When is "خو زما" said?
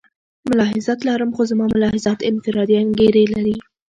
1.35-1.65